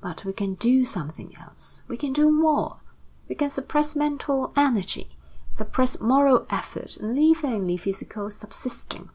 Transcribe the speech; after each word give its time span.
But 0.00 0.24
we 0.24 0.32
can 0.32 0.54
do 0.54 0.84
something 0.84 1.34
else, 1.36 1.82
we 1.88 1.96
can 1.96 2.12
do 2.12 2.30
more 2.30 2.76
we 3.28 3.34
can 3.34 3.50
suppress 3.50 3.96
mental 3.96 4.52
energy, 4.54 5.16
suppress 5.50 5.98
moral 6.00 6.46
effort 6.48 6.96
and 6.98 7.12
leave 7.16 7.44
only 7.44 7.76
physical 7.76 8.30
subsisting. 8.30 9.10